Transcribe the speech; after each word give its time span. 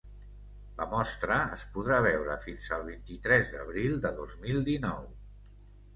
La 0.79 0.87
mostra 0.93 1.35
es 1.57 1.65
podrà 1.75 1.99
veure 2.07 2.39
fins 2.45 2.71
al 2.79 2.87
vint-i-tres 2.89 3.53
d’abril 3.55 4.03
de 4.07 4.13
dos 4.21 4.37
mil 4.47 4.67
dinou. 4.71 5.09